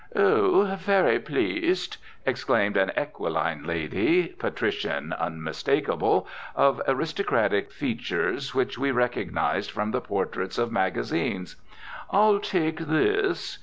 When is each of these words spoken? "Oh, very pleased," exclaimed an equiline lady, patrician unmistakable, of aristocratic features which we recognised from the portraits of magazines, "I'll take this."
"Oh, 0.15 0.65
very 0.79 1.19
pleased," 1.19 1.97
exclaimed 2.25 2.75
an 2.75 2.91
equiline 2.97 3.67
lady, 3.67 4.29
patrician 4.29 5.13
unmistakable, 5.13 6.27
of 6.55 6.81
aristocratic 6.87 7.69
features 7.71 8.55
which 8.55 8.79
we 8.79 8.89
recognised 8.89 9.69
from 9.69 9.91
the 9.91 10.01
portraits 10.01 10.57
of 10.57 10.71
magazines, 10.71 11.55
"I'll 12.09 12.39
take 12.39 12.79
this." 12.79 13.59